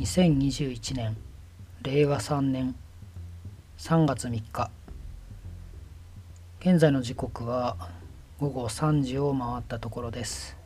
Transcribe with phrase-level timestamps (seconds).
[0.00, 1.16] 2021年
[1.82, 2.74] 令和3年
[3.78, 4.70] 3月3日
[6.58, 7.76] 現在の時刻は
[8.40, 10.56] 午後3時を回ったところです。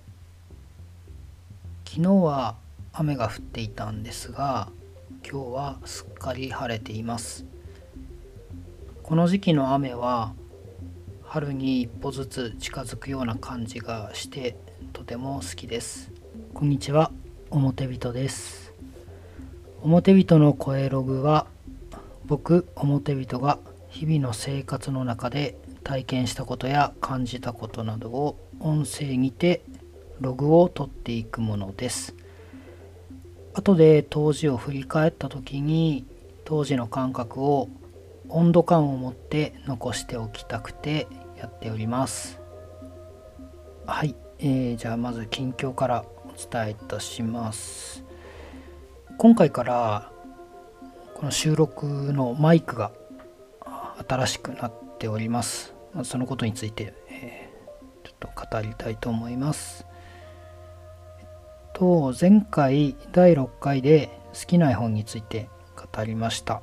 [1.85, 2.57] 昨日は
[2.95, 4.71] 雨が降っていたんですが
[5.31, 7.45] 今日はすっかり晴れています。
[9.03, 10.33] この時期の雨は
[11.23, 14.57] 春に一歩ずつ近づくような感じがして
[14.95, 16.11] とても好きです。
[16.55, 17.13] こんにちは
[17.51, 18.68] 表人です。
[19.83, 21.47] 表人の声ログは
[22.27, 29.63] 僕表人が日々の生活の中で体験したことや感じたことなどを音声にて
[30.21, 32.15] ログを取っていくものです。
[33.55, 36.05] 後で当時を振り返った時に
[36.45, 37.69] 当時の感覚を
[38.29, 41.07] 温度感を持って残しておきたくて
[41.39, 42.41] やっております。
[43.87, 48.08] はい、えー、じゃあまず近況からお伝えいたします。
[49.19, 50.13] 今回から
[51.15, 52.93] この収録のマイクが
[54.09, 55.75] 新しくなっております。
[56.05, 59.85] そのことについて、えー、ちょっと語りたいと思います。
[61.19, 61.27] えっ
[61.75, 66.63] と前回第6回で好きな絵本について語りました。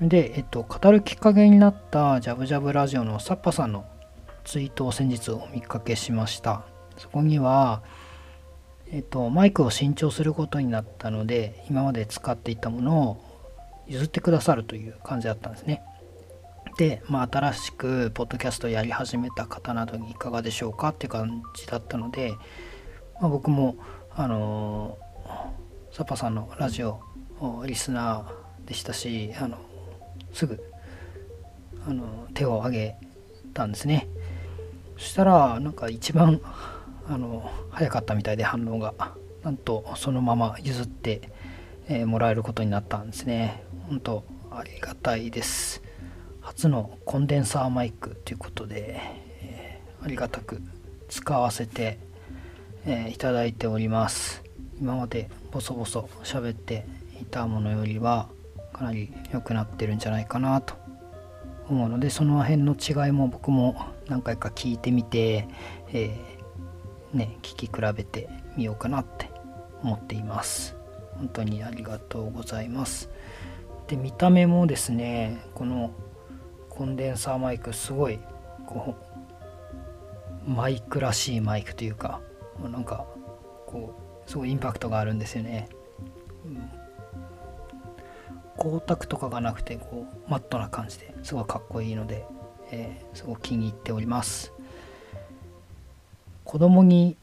[0.00, 3.84] で、えっと、語るきっかけになったジャブジャブラジオのサッパさんの
[4.44, 6.64] ツイートを先日お見かけしました。
[6.96, 7.82] そこには、
[8.92, 13.24] えっと、マイクを新調することになったので、今まで使っていたものを
[13.88, 15.82] 譲ってくださるという感じだったんですね。
[16.76, 22.34] で、まあ、新しくポッドキャストやり始めた方などにいかがでしょうかって感じだったので、
[23.18, 23.76] まあ、僕も、
[24.10, 27.00] あのー、サッパさんのラジオ
[27.64, 29.56] リスナーでしたし、あの
[30.34, 30.62] すぐ
[31.86, 32.96] あの手を挙げ
[33.54, 34.06] たんですね
[34.96, 36.40] そしたらなんか一番
[37.12, 38.94] あの早かったみたいで反応が。
[39.42, 41.20] なんとそのまま譲って、
[41.88, 43.64] えー、もらえることになったんですね。
[43.88, 45.82] 本当ありがたいです。
[46.40, 49.00] 初のコンデンサーマイクということで、
[49.40, 50.62] えー、ありがたく
[51.08, 51.98] 使わせて、
[52.86, 54.42] えー、いただいております。
[54.80, 56.86] 今までボソボソ喋って
[57.20, 58.28] いたものよりは
[58.72, 60.80] かなり良くなってるんじゃないかなと。
[61.68, 65.48] 思うのでその辺の違いも僕も何回か聞いてみて、
[65.92, 66.41] えー、
[67.12, 69.30] ね聞き比べてみようかなって
[69.82, 70.76] 思っています。
[71.16, 73.10] 本当にありがとうございます。
[73.86, 75.92] で見た目もですねこの
[76.70, 78.18] コンデンサーマイクすごい
[78.66, 78.94] こ
[80.46, 82.20] うマイクらしいマイクというか
[82.62, 83.06] なんか
[83.66, 83.94] こ
[84.26, 85.68] うすごいインパクトがあるんですよね、
[86.44, 86.82] うん
[88.62, 92.24] 光沢とかがなくてこうマットな感じですごいかっこいいので、
[92.70, 94.52] えー、すごく気に入っております
[96.44, 97.16] 子供に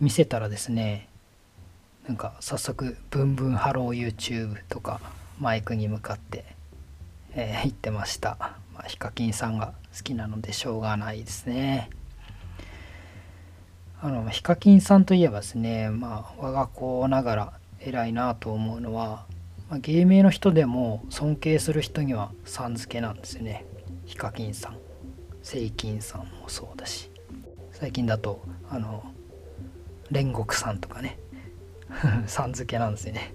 [0.00, 1.08] 見せたらですね
[2.06, 5.00] なんか早速「ブンブンハロー YouTube」とか
[5.38, 6.44] マイクに向かって、
[7.34, 8.36] えー、言ってました、
[8.74, 11.90] まあ、ヒカキンさんが好きなのでしょうがないですね。
[14.02, 19.26] あのヒカキンさんといえばですねまあ我が子ながら偉いなと思うのは
[19.70, 23.64] まあ、芸名の人でも尊敬する人にはさん付けなんですよね。
[24.04, 24.78] ヒカキンさん
[25.44, 27.09] セイキンさんもそうだし。
[27.80, 29.02] 最近だとあの
[30.12, 31.18] 煉獄さんとかね。
[32.26, 33.32] さん付けなんですよね。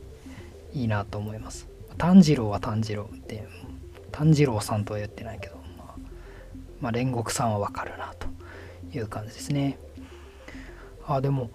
[0.72, 1.68] いいなと思います。
[1.98, 3.48] 炭治郎は炭治郎って
[4.12, 5.96] 炭治郎さんとは言ってないけど、まあ、
[6.80, 8.28] まあ、煉獄さんはわかるなと
[8.96, 9.80] いう感じですね。
[11.08, 11.50] あでも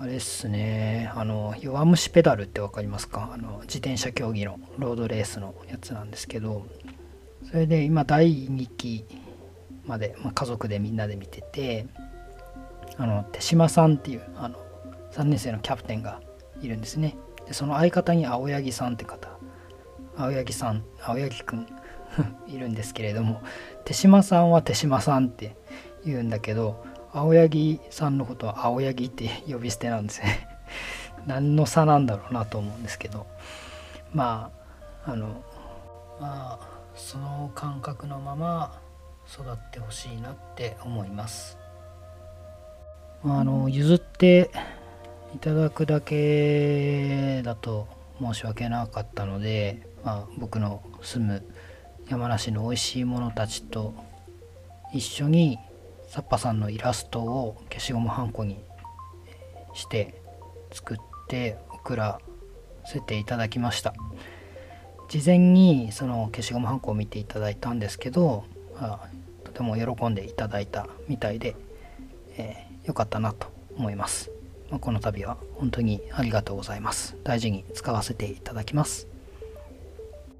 [0.00, 3.30] あれっすね、あの、弱虫ペダルって分かりますか？
[3.32, 6.66] あの、自転車競技のロードレースのやつなんですけど、
[7.50, 9.04] それで今第2期
[9.86, 11.86] まで、まあ、家族でみんなで見てて、
[12.98, 14.58] あの、手島さんっていう、あの、
[15.12, 16.20] 3年生のキャプテンが
[16.60, 17.16] いるんですね。
[17.46, 19.30] で、その相方に青柳さんって方、
[20.16, 21.66] 青柳さん、青柳くん
[22.46, 23.40] いるんですけれども、
[23.84, 25.56] 手島さんは手島さんって
[26.04, 30.48] 言うんだけど、青柳さんのことは青柳って呼び捨てなんですね。
[31.26, 33.26] 何の差なんだろうなと思うんですけど。
[34.12, 34.50] ま
[35.04, 35.42] ああの
[36.18, 38.80] まあその感覚のまま
[39.30, 41.57] 育ってほしいなって思います。
[43.24, 44.50] あの譲って
[45.34, 47.88] いただくだけだと
[48.20, 51.42] 申し訳なかったので、まあ、僕の住む
[52.08, 53.94] 山梨の美味しいものたちと
[54.94, 55.58] 一緒に
[56.08, 58.58] サッパさんのイラストを消しゴムはんこに
[59.74, 60.20] して
[60.72, 60.96] 作っ
[61.28, 62.20] て送ら
[62.86, 63.94] せていただきました。
[65.08, 68.44] 事前にその消しゴムはんこを見ていただいたんですけど
[68.76, 69.08] あ
[69.44, 71.56] とても喜んでいただいたみたいで、
[72.36, 74.30] えー、よかったなと思います。
[74.70, 77.16] まあ、この度は本当にありがとうございます。
[77.22, 79.06] 大事に使わせていただきます。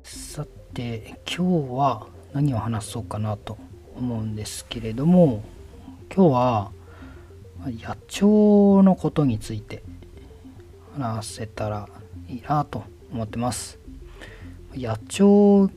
[0.03, 3.59] さて今日は何を話そうかなと
[3.95, 5.43] 思うんですけれども
[6.15, 6.73] 今日は
[7.67, 9.83] 野鳥のことについて
[10.97, 11.87] 話せたら
[12.29, 13.79] いいなと思ってます。
[14.75, 15.71] 野鳥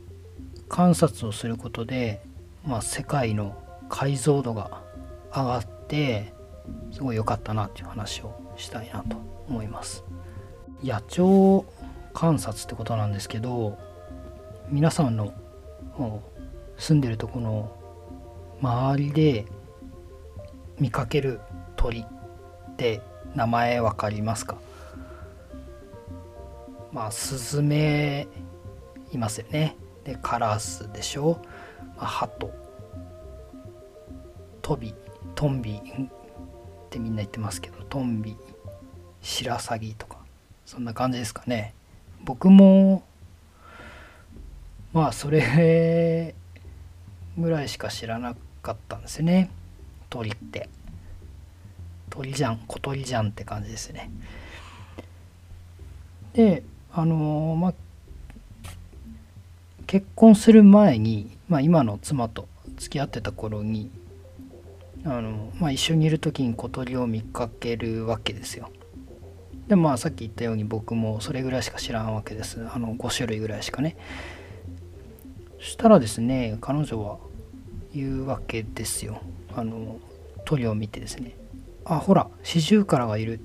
[0.70, 2.22] 観察をすることで、
[2.66, 4.82] まあ、世界の解像度が
[5.36, 6.34] 上がって
[6.92, 10.04] すごい良かったなっていう話をしたいなと思います。
[10.84, 11.66] 野鳥
[12.14, 13.78] 観察ってことなんですけど
[14.70, 15.34] 皆さんの
[16.78, 17.72] 住んでるとこの
[18.62, 19.46] 周りで
[20.80, 21.40] 見かける
[21.76, 22.06] 鳥っ
[22.76, 23.02] て
[23.36, 24.58] 名前わかりますか？
[26.92, 28.28] まあスズメ
[29.12, 29.78] いますよね。
[30.04, 31.40] でカラスでしょ、
[31.96, 32.52] まあ、ハト。
[34.62, 34.94] トビ
[35.36, 35.82] トンビ
[36.92, 38.36] ってみんな言ってますけどトンビ
[39.22, 40.18] シラサギとか
[40.66, 41.74] そんな感じですかね。
[42.26, 43.04] 僕も
[44.92, 46.36] まあそれ
[47.38, 49.50] ぐらいしか知らなかったんですよね。
[50.10, 50.68] 鳥って。
[52.10, 54.12] 鳥じゃん小鳥じゃんって感じですね。
[56.34, 57.74] であのまあ
[59.88, 63.90] 結婚する前に、まあ、今の妻と付き合ってた頃に
[65.06, 68.70] あの、まあ、一緒にいる時に小鳥を見かけるわけですよ。
[69.68, 72.60] でまあさっき言ったように僕もそれぐらいしか知らんわけです。
[72.74, 73.96] あの5種類ぐらいしかね。
[75.60, 77.20] そしたらですね彼女は
[77.94, 79.22] 言うわけですよ。
[79.56, 80.00] あの
[80.46, 81.38] 鳥を見てですね。
[81.86, 83.40] あほらシジュウカラがいる。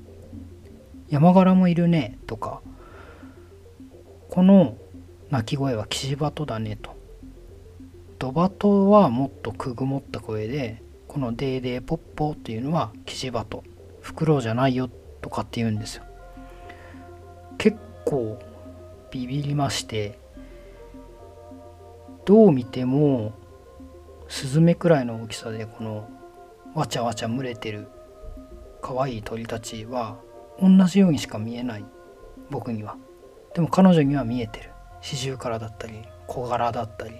[1.09, 2.19] 山柄もいるね。
[2.27, 2.61] とか。
[4.31, 4.77] この
[5.31, 6.77] 鳴き声はキジバトだね。
[6.77, 6.97] と。
[8.19, 10.83] ドバトはもっとくぐもった声で、
[11.17, 13.65] このデーデーポッポっていうのはキジバト。
[14.03, 14.91] フクロウじゃないよ
[15.23, 16.05] とかって言うんですよ。
[17.57, 18.39] 結構
[19.11, 20.19] ビビりまして、
[22.27, 23.33] どう見ても
[24.29, 26.07] スズメくらいの大きさでこの
[26.75, 27.89] わちゃわちゃ群れてる
[28.83, 30.19] 可愛い鳥たちは
[30.61, 31.85] 同じようにしか見えない
[32.51, 32.99] 僕には
[33.55, 34.71] でも彼女には見えてる
[35.01, 35.95] シジュウカラだったり
[36.27, 37.15] 小柄だったり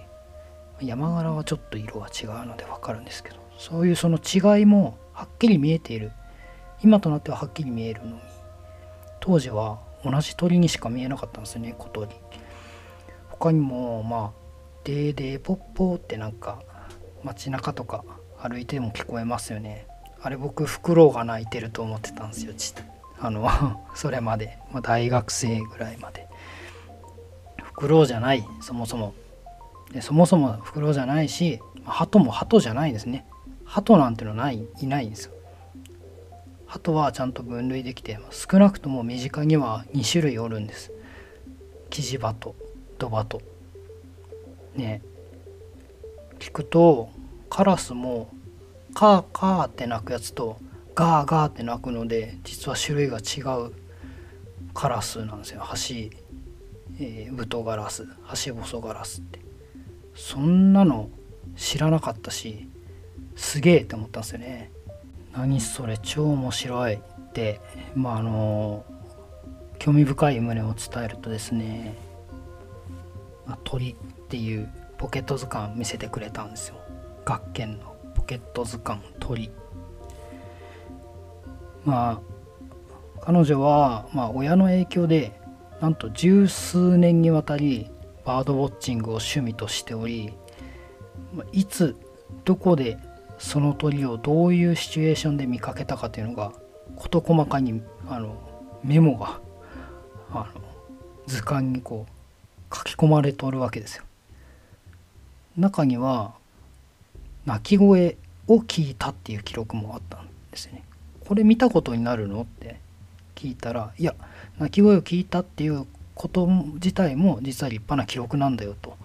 [0.81, 6.11] 山柄はちょっと色が違うので分かるんですけどそういうその違いもはっきり見えている。
[6.83, 8.21] 今となってははっきり見えるのに。
[9.19, 12.11] 当時は同じ鳥にしか見えなかったんですよね小鳥。
[13.29, 14.31] 他にもまあ
[14.85, 16.61] 「デーデーポッポー」ってなんか
[17.23, 18.03] 街中とか
[18.39, 19.87] 歩いても聞こえますよね。
[20.21, 22.73] あれ僕フクロウが鳴いてると思ってたんですよち
[23.19, 23.47] あの
[23.95, 26.27] それまで、まあ、大学生ぐらいまで。
[27.61, 29.13] フクロウじゃないそもそも。
[29.91, 33.25] でそもそもフクロウじゃないし鳩も鳩じゃないですね。
[33.67, 35.33] 鳩なんてのないいないんですよ。
[36.65, 40.91] 鳩はちゃんと分類できて少なくとも身近には2種類おるんです。
[41.89, 42.55] キジバト
[42.97, 43.41] ドバト。
[44.75, 45.01] ね。
[46.39, 47.09] 聞くと
[47.49, 48.29] カラスも
[48.93, 50.57] カーカーって鳴くやつと
[50.95, 53.73] ガーガーって鳴くので実は種類が違う。
[54.73, 55.63] カラスなんですよ。
[55.71, 56.17] 橋
[56.99, 59.39] えー、ブトガラスハシボソガラスって。
[60.15, 61.09] そんなの
[61.55, 62.67] 知らなかったし
[63.37, 64.71] すげえって思ったんですよね。
[65.31, 66.99] 何それ超面白いっ
[67.33, 67.61] て。
[67.95, 68.83] まああの
[69.79, 71.95] 興味深い旨を伝えるとですね、
[73.45, 73.95] まあ、鳥っ
[74.27, 76.75] ていうポケット図鑑見せてくれたんですよ。
[77.25, 79.51] 学研のポケット図鑑鳥。
[81.85, 82.21] まあ
[83.21, 85.39] 彼女は、まあ、親の影響で
[85.79, 87.89] なんと十数年にわたり
[88.25, 90.33] バードウォッチングを趣味としており
[91.51, 91.95] いつ
[92.45, 92.97] どこで
[93.37, 96.53] その鳥をどういうシチュエーションで見かけたかというのが
[96.95, 98.35] 事細かにあの
[98.83, 99.39] メモが
[100.31, 100.61] あの
[101.27, 102.05] 図鑑にこ
[102.71, 104.03] う書き込まれとるわけですよ。
[105.57, 106.33] 中には
[107.45, 108.17] 鳴き声
[108.47, 110.83] を聞いたっていう記録もあったんですよね。
[111.25, 112.79] これ見たことになるのって
[113.35, 114.15] 聞いたらいや
[114.59, 118.97] 鳴き声を聞いたっていうこと自体も実は立派な記録なんだよと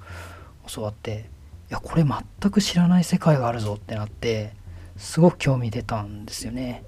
[0.67, 1.29] 教わって
[1.73, 4.53] やこれ全く知らない世界があるぞってなって
[4.97, 6.85] すごく興味出たんですよね。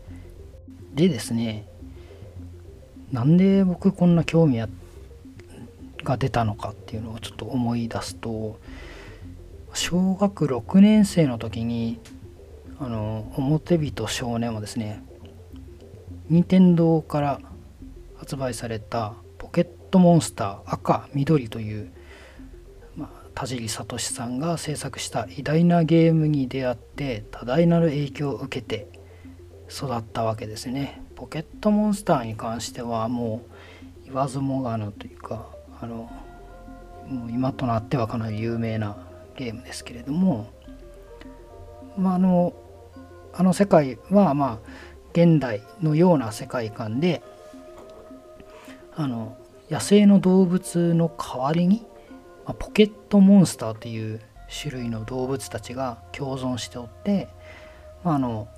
[0.94, 1.66] でですね
[3.10, 4.58] なんで僕こんな興味
[6.02, 8.60] が出たのかっていうのをちょっと思い出すと
[9.72, 11.98] 小学6年生の時に
[12.78, 15.02] あの表人少年はですね
[16.28, 17.40] 任天堂から
[18.16, 21.92] 発売されたポケットモンスター赤緑という、
[23.34, 28.88] 田尻聡さんが制作した偉大なゲームに出会って多大なる影響を受けて
[29.68, 31.02] 育ったわけですね。
[31.16, 33.42] ポケットモンスターに関してはも
[34.02, 35.46] う言わずもがなというか
[35.80, 36.10] あの
[37.08, 38.96] もう今となってはかなり有名な
[39.36, 40.52] ゲームですけれども、
[41.96, 42.54] まあ、あの
[43.32, 44.70] あの世界はまあ
[45.12, 47.22] 現代のような世界観で
[48.96, 49.36] あの
[49.70, 51.86] 野生の動物の代わりに、
[52.44, 57.28] まあ、ポケットモンスターという種類の動物たちが共存しておって、
[58.02, 58.48] まあ、あの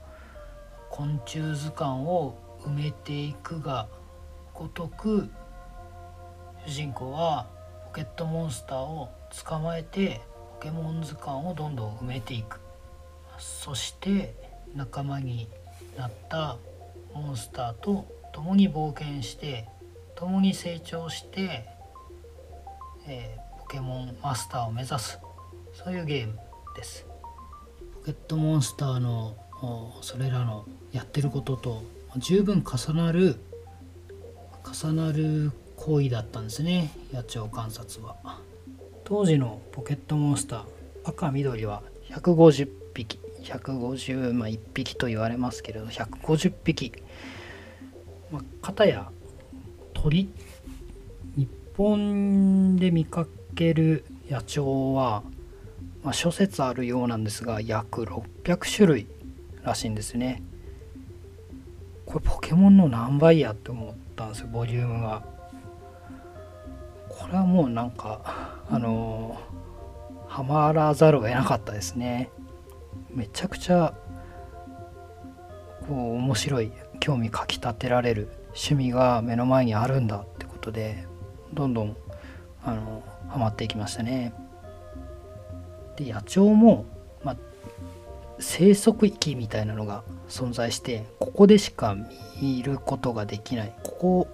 [0.90, 3.88] 昆虫図鑑を埋めていくが
[4.54, 5.28] ごとく
[6.66, 7.46] 主人公は
[7.86, 9.08] ポケットモンスターを
[9.44, 10.20] 捕まえて
[10.58, 12.60] ポケモン図鑑をどんどん埋めていく。
[13.38, 14.34] そして
[14.74, 15.48] 仲間に
[15.96, 16.56] なった
[17.12, 19.68] モンスターと共に冒険して
[20.14, 21.68] 共に成長して、
[23.06, 25.18] えー、ケモンマスターを目指す。
[25.74, 26.38] そういうゲーム
[26.76, 27.06] です。
[27.94, 29.36] ポケットモンスターの
[30.02, 31.82] それらのやってることと
[32.18, 33.36] 十分重なる
[34.64, 36.90] 重なる行為だったんですね。
[37.12, 38.16] 野鳥観察は。
[39.04, 40.64] 当時のポケットモンスター
[41.04, 46.92] 赤緑は150匹150まあ1匹と言われますけれど150匹。
[48.30, 49.08] まあ、片や
[49.94, 50.28] 鳥
[51.36, 53.26] 日本で見か
[53.56, 55.22] ける野鳥は、
[56.04, 59.06] まあ、諸説あるようなんですが約600種類
[59.64, 60.42] らしいんですね。
[62.04, 65.24] これポケモンの何倍やって思ったんですよボリュームが。
[67.08, 68.20] これはもうなんか
[68.70, 72.30] あのー、ハマらざるを得なかったですね。
[73.10, 73.94] めちゃくちゃ
[75.88, 81.06] こう面白い興味かきたてられる趣味が目の前にあるんだってことで
[81.54, 81.96] どんどん
[82.64, 84.32] あのハマっていきましたね。
[85.96, 86.84] で野鳥も、
[87.24, 87.36] まあ、
[88.38, 91.96] 生息域みたいなのが存在してここでしか
[92.40, 94.28] 見ることができないここ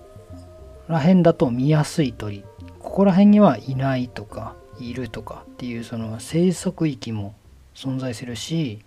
[0.89, 2.45] ら辺だと見やすい鳥
[2.81, 7.35] ここら辺にはいないとかいるとかっていうその生息域も
[7.75, 8.81] 存在するし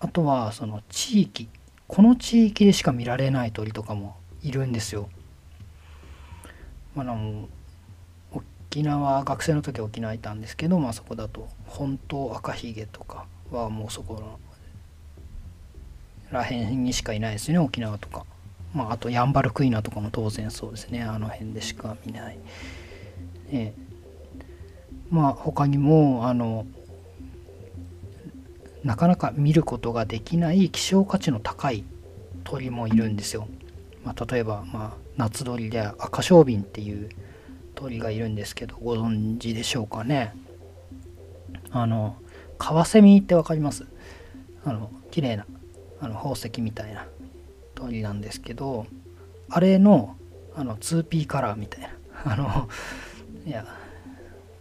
[0.00, 1.48] あとはその地域
[1.86, 5.08] この地域でしか見られない鳥とかもいるんですよ。
[6.94, 7.48] まあ、の
[8.72, 14.38] 沖縄学生の時沖縄いたんですけど、まあ、そこだと本当赤ひげとかはもうそこ
[16.30, 18.24] らへんにしかいないですね沖縄とか。
[18.72, 22.38] まあ、あとヤンバルクイナとかも当然そうですねあの辺でしか見ない。
[23.50, 23.74] え
[25.10, 26.64] まあ他にもあの
[28.82, 31.84] なかなか見ることができない希少価値の高い
[32.44, 33.48] 鳥もいるんですよ。
[34.02, 37.10] まあ、例えば、まあ、夏鳥で赤小瓶っていう
[37.82, 40.32] 鳥がいるんですけどご存知でしょうかね。
[41.72, 42.16] あの
[42.58, 43.86] カワセミって分かります？
[44.64, 45.46] あの綺麗な
[46.00, 47.06] あの宝石みたいな
[47.74, 48.86] 鳥なんですけど
[49.50, 50.16] あれの
[50.54, 51.88] あの 2P カラーみたいな
[52.24, 52.68] あの
[53.44, 53.66] いや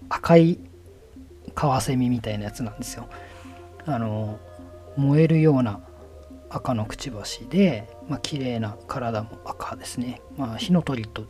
[0.09, 0.57] 赤い
[1.53, 3.07] カワセミみたいなやつなんですよ。
[3.85, 4.39] あの
[4.97, 5.79] 燃えるような
[6.49, 11.25] 赤のくちばしで、まあ綺麗な体も赤ですね、まあ、火の鳥と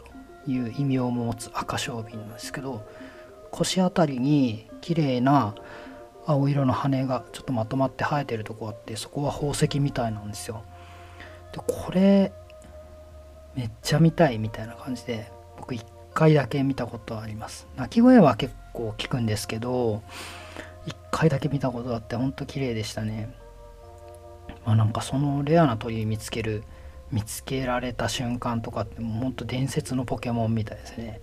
[0.48, 2.86] いう意味を持つ赤小瓶なんですけど
[3.52, 5.56] 腰あたりに綺麗な
[6.26, 10.64] 青色の羽がちょっとまとまって生えてるとこあってそこは宝石みたいなんですよ
[11.52, 12.32] でこれ
[13.56, 15.84] めっちゃ見たいみたいな感じで僕1
[16.14, 20.02] 回だけ見たことあります鳴き声は結構聞くんですけど
[20.88, 23.34] 1回だけ見たことあってほんと綺麗でしたね。
[24.66, 26.64] まあなんかそのレアな鳥見つける
[27.12, 31.22] 見つけられた瞬間とかってもうほんと伝説のポケモンみたいですね。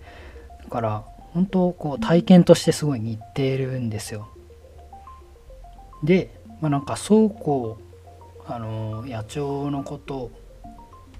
[0.63, 1.03] だから
[1.33, 4.29] 本当こう体験としてすごい似てるんですよ。
[6.03, 6.29] で、
[6.61, 7.77] まあ、なんかそうこ
[8.47, 10.31] うあの野鳥のこと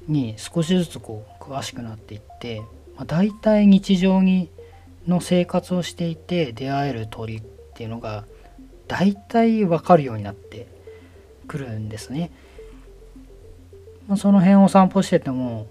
[0.07, 2.61] に少しずつこう詳しくなっていって、
[2.95, 4.49] まあ、大体日常に
[5.07, 7.41] の生活をしていて出会える鳥っ
[7.75, 8.25] ていうのが
[8.87, 10.67] 大体分かるようになって
[11.47, 12.31] くるんですね。
[14.17, 15.67] その辺を散歩してても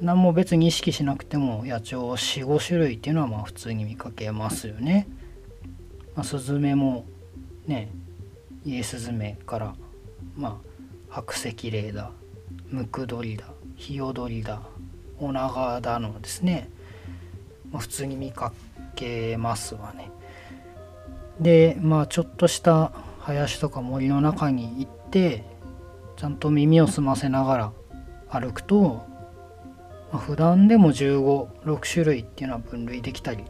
[0.00, 5.06] 何も別に意識しなくても野鳥45種類っていうのはまあ普通に見かけますよね。
[6.14, 7.04] まあ、スズメも
[7.66, 7.90] ね
[8.64, 9.74] イエスズメから
[10.36, 10.60] ま
[11.10, 12.10] あ白石霊だ
[12.70, 13.46] ムクドリだ
[13.76, 14.62] ヒヨドリだ
[15.20, 16.70] オナガだのですね、
[17.70, 18.52] まあ、普通に見か
[18.94, 20.10] けますわね。
[21.40, 25.44] でまあちょっとした林とか森の中に行って
[26.16, 27.72] ちゃんと耳を澄ませながら
[28.28, 29.06] 歩くと、
[30.12, 33.44] まあ、普段でも156種類っていうのは分類できたり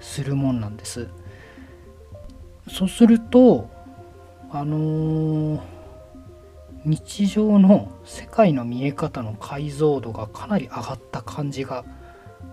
[0.00, 1.08] するもんなんです
[2.68, 3.70] そうすると
[4.50, 5.60] あのー、
[6.84, 11.84] 日常の世界の見え方の解像度がかなり上がった感じが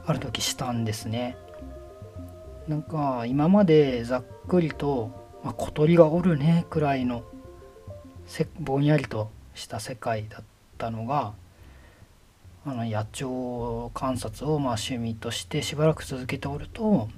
[0.05, 1.37] ある時したんですね。
[2.67, 5.11] なんか今までざっくりと、
[5.43, 7.23] まあ、小鳥がおるねくらいの
[8.59, 10.43] ぼんやりとした世界だっ
[10.77, 11.33] たのが
[12.65, 17.09] あの野鳥観察をまあ趣味としてしばらく続けておると、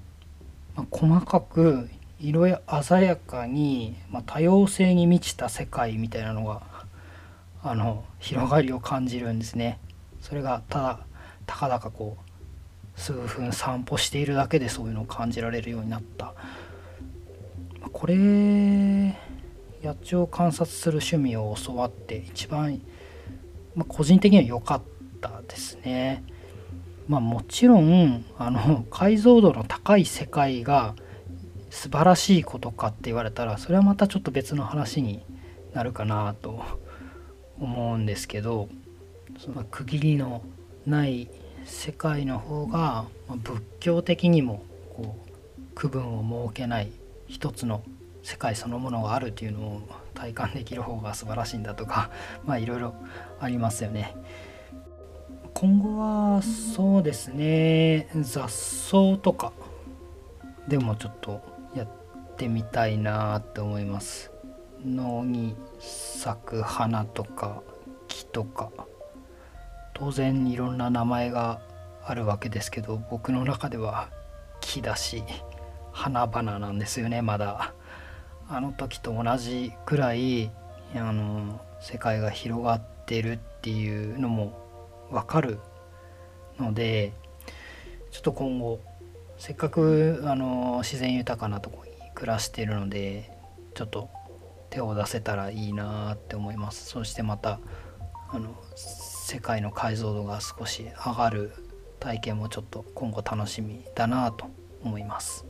[0.76, 6.62] まあ、細かく色や鮮やかに、まあ、多様性に満ちた世界みたいなのが
[7.64, 9.80] あの広がりを感じるんですね。
[10.22, 11.00] それがただ
[11.46, 16.34] たかだかこう数分散歩しているだけでそういうのを感じられるようになった。
[17.94, 18.16] これ
[19.84, 22.82] 野鳥を観察する趣味を教わって一番、
[23.76, 24.82] まあ、個人的には良かっ
[25.22, 26.24] たですね。
[27.08, 30.94] まあもちろんあの解像度の高い世界が
[31.70, 35.22] 素晴らしいことかって言われたらそれはまたちょっと別の話に
[35.74, 36.64] なるかなと
[37.60, 38.68] 思うんですけど
[39.40, 40.42] その区切りの
[40.86, 41.30] ない
[41.66, 43.06] 世界の方が、
[43.44, 44.64] 仏教的にも
[44.96, 45.18] こ
[45.60, 46.92] う区分を設けない
[47.28, 47.84] 一つの
[48.28, 49.82] 世界そのものがあるというのを
[50.14, 52.10] 体感できる方が素晴らしいんだとか
[52.44, 52.94] まあいろいろ
[53.40, 54.18] ありますよね。
[55.54, 59.54] 今後はそうですね雑草とか
[60.68, 61.42] でもちょっと
[61.74, 61.88] やっ
[62.36, 64.30] てみたいなって思います
[64.86, 67.64] 野に咲く花とか
[68.08, 68.70] 木とか
[69.96, 71.60] 当然いろんな名前が
[72.06, 74.10] あるわけですけど僕の中では
[74.60, 75.24] 木だし
[75.92, 77.74] 花々なんですよねまだ
[78.50, 80.52] あの時と同じくらい
[80.96, 84.58] あの世界が広がってるっていうのも
[85.12, 85.60] わかる
[86.60, 87.14] ので
[88.12, 88.82] ちょっと今後
[89.38, 93.32] せっかくあの自然豊かなとこに暮らしてるので
[93.76, 94.10] ちょっと
[94.70, 96.86] 手を出せたらいいなって思います。
[96.88, 97.60] そしてまた
[98.30, 101.54] あの世界の解像度が少し上がる
[102.00, 104.48] 体験もちょっと今後楽しみだなと
[104.84, 105.47] 思います。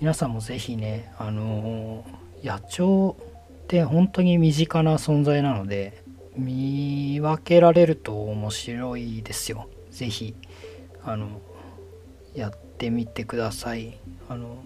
[0.00, 2.06] 皆さんも是非ねあの
[2.42, 6.02] 野鳥って本当に身近な存在なので
[6.38, 9.68] 見分けられると面白いですよ。
[9.90, 10.34] 是非
[11.04, 11.42] あの
[12.34, 13.98] やってみてください。
[14.30, 14.64] あの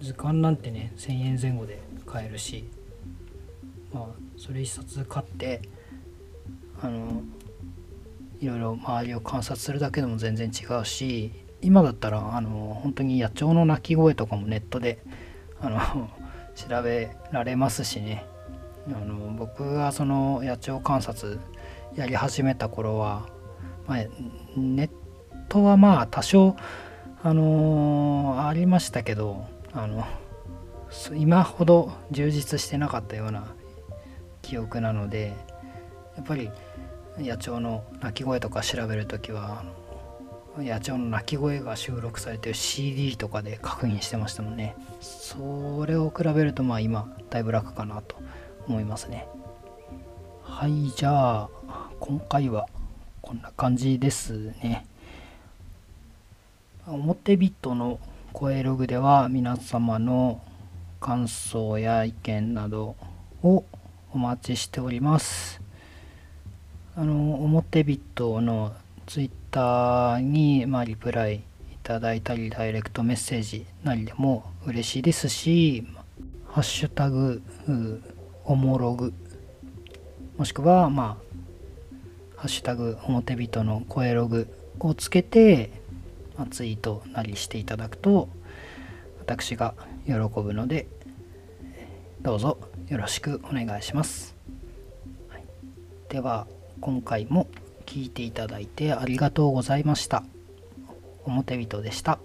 [0.00, 2.68] 図鑑なんてね1000円前後で買えるし
[3.94, 5.62] まあそれ1冊買って
[6.80, 7.22] あの
[8.40, 11.30] いろいろ周りを観察するだけでも全然違うし
[11.62, 14.98] 今だったらあの本当に野鳥の鳴き声とかもネットで
[15.60, 16.10] あの
[16.54, 18.26] 調べられますしね。
[18.88, 21.38] あの僕がその野鳥観察
[21.94, 23.28] やり始めた頃は、
[23.86, 23.98] まあ、
[24.56, 24.90] ネッ
[25.48, 26.56] トはまあ多少
[27.22, 30.04] あのー、ありましたけどあの
[31.14, 33.54] 今ほど充実してなかったような
[34.42, 35.32] 記憶なので
[36.16, 36.50] やっぱり
[37.18, 39.62] 野鳥の鳴き声とか調べる時は
[40.58, 44.76] 野鳥の鳴き声が収録されてる CD とかで確認してましたもんね。
[45.00, 48.16] それを比べるとまあ今だいぶ楽かなと
[48.68, 49.26] 思いますね。
[50.42, 51.48] はいじゃあ
[52.00, 52.66] 今回は
[53.22, 54.86] こんな感じですね。
[56.86, 57.98] 表ビットの
[58.32, 60.42] 声ログでは皆様の
[61.00, 62.96] 感想や意見など
[63.42, 63.64] を
[64.12, 65.62] お待ちしております。
[66.94, 68.74] あの表ビットの
[69.06, 71.40] ツイッターに、まあ、リプライい
[71.82, 75.86] ただいたりダイレクトメッセージなりでも嬉しいですし
[76.48, 77.42] 「ハッシュタグ
[78.44, 79.12] おもログ」
[80.38, 81.32] もしくはまあ
[82.40, 84.48] 「ハッシュタグ表ビットの声ログ」
[84.80, 85.70] をつけて
[86.38, 88.30] まツイートなりしていただくと
[89.20, 89.74] 私が
[90.06, 90.86] 喜ぶので
[92.22, 94.34] どうぞよろしくお願いします、
[95.28, 95.44] はい、
[96.08, 96.46] では
[96.80, 97.48] 今回も
[97.82, 100.24] 聞いていただいてありがとうございました
[101.24, 102.18] 表人でした。